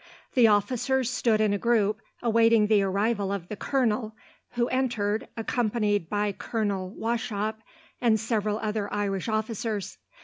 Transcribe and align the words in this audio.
The 0.33 0.47
officers 0.47 1.11
stood 1.11 1.39
in 1.41 1.53
a 1.53 1.59
group, 1.59 2.01
awaiting 2.23 2.65
the 2.65 2.81
arrival 2.81 3.31
of 3.31 3.49
the 3.49 3.55
colonel, 3.55 4.15
who 4.53 4.67
entered, 4.69 5.27
accompanied 5.37 6.09
by 6.09 6.31
Colonel 6.31 6.89
Wauchop 6.99 7.59
and 8.01 8.19
several 8.19 8.57
other 8.57 8.91
Irish 8.91 9.27
officers. 9.29 9.99